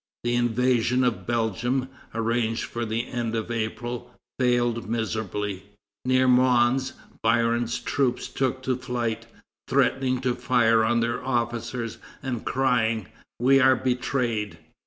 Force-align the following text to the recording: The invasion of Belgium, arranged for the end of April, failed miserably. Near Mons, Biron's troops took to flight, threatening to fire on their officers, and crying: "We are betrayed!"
The 0.23 0.33
invasion 0.33 1.03
of 1.03 1.27
Belgium, 1.27 1.87
arranged 2.15 2.63
for 2.63 2.87
the 2.87 3.05
end 3.07 3.35
of 3.35 3.51
April, 3.51 4.11
failed 4.39 4.89
miserably. 4.89 5.61
Near 6.05 6.27
Mons, 6.27 6.93
Biron's 7.21 7.77
troops 7.77 8.27
took 8.27 8.63
to 8.63 8.75
flight, 8.77 9.27
threatening 9.67 10.19
to 10.21 10.33
fire 10.33 10.83
on 10.83 11.01
their 11.01 11.23
officers, 11.23 11.99
and 12.23 12.43
crying: 12.43 13.09
"We 13.39 13.59
are 13.59 13.75
betrayed!" 13.75 14.57